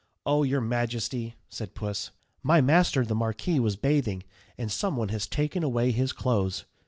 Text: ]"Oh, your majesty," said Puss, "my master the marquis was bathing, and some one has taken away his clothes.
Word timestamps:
]"Oh, 0.25 0.41
your 0.41 0.61
majesty," 0.61 1.35
said 1.47 1.75
Puss, 1.75 2.09
"my 2.41 2.59
master 2.59 3.05
the 3.05 3.13
marquis 3.13 3.59
was 3.59 3.75
bathing, 3.75 4.23
and 4.57 4.71
some 4.71 4.97
one 4.97 5.09
has 5.09 5.27
taken 5.27 5.61
away 5.61 5.91
his 5.91 6.11
clothes. 6.11 6.65